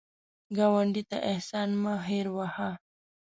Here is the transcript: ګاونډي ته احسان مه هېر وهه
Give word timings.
ګاونډي 0.57 1.03
ته 1.09 1.17
احسان 1.31 1.69
مه 1.81 1.93
هېر 2.09 2.27
وهه 2.35 2.69